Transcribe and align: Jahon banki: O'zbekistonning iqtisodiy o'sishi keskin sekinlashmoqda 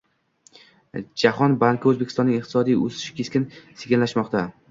Jahon 1.23 1.53
banki: 1.65 1.89
O'zbekistonning 1.91 2.39
iqtisodiy 2.39 2.79
o'sishi 2.87 3.13
keskin 3.21 3.47
sekinlashmoqda 3.83 4.45